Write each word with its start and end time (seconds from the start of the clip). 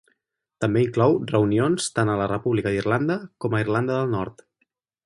També 0.63 0.81
inclou 0.85 1.13
reunions 1.33 1.91
tant 1.99 2.13
a 2.15 2.17
la 2.23 2.27
República 2.33 2.75
d'Irlanda 2.77 3.21
com 3.47 3.53
a 3.61 3.65
Irlanda 3.67 4.01
del 4.01 4.15
Nord. 4.19 4.49